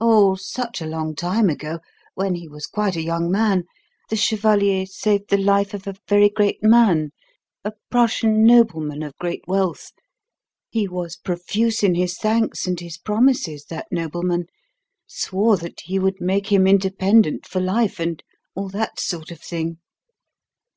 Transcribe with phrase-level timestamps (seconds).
[0.00, 1.78] Oh, such a long time ago,
[2.16, 3.66] when he was quite a young man,
[4.10, 7.12] the chevalier saved the life of a very great man,
[7.64, 9.92] a Prussian nobleman of great wealth.
[10.70, 14.46] He was profuse in his thanks and his promises, that nobleman;
[15.06, 18.24] swore that he would make him independent for life, and
[18.56, 19.78] all that sort of thing."